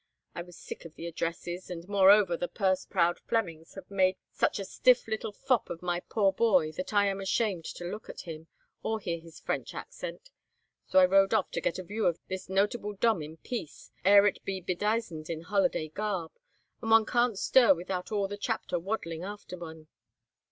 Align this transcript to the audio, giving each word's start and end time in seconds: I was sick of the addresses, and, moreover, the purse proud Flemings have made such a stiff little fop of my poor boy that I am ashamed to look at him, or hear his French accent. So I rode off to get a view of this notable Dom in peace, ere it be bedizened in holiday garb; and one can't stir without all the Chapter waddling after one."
I 0.33 0.41
was 0.41 0.57
sick 0.57 0.83
of 0.83 0.95
the 0.95 1.05
addresses, 1.05 1.69
and, 1.69 1.87
moreover, 1.87 2.35
the 2.35 2.47
purse 2.47 2.85
proud 2.85 3.19
Flemings 3.19 3.75
have 3.75 3.91
made 3.91 4.17
such 4.31 4.57
a 4.57 4.65
stiff 4.65 5.07
little 5.07 5.31
fop 5.31 5.69
of 5.69 5.83
my 5.83 5.99
poor 5.99 6.33
boy 6.33 6.71
that 6.71 6.91
I 6.91 7.05
am 7.05 7.21
ashamed 7.21 7.65
to 7.65 7.83
look 7.85 8.09
at 8.09 8.21
him, 8.21 8.47
or 8.81 8.99
hear 8.99 9.19
his 9.19 9.39
French 9.39 9.75
accent. 9.75 10.31
So 10.87 10.97
I 10.97 11.05
rode 11.05 11.35
off 11.35 11.51
to 11.51 11.61
get 11.61 11.77
a 11.77 11.83
view 11.83 12.07
of 12.07 12.17
this 12.29 12.49
notable 12.49 12.93
Dom 12.93 13.21
in 13.21 13.37
peace, 13.37 13.91
ere 14.03 14.25
it 14.25 14.43
be 14.43 14.59
bedizened 14.59 15.29
in 15.29 15.41
holiday 15.41 15.87
garb; 15.87 16.31
and 16.81 16.89
one 16.89 17.05
can't 17.05 17.37
stir 17.37 17.75
without 17.75 18.11
all 18.11 18.27
the 18.27 18.37
Chapter 18.37 18.79
waddling 18.79 19.23
after 19.23 19.55
one." 19.55 19.87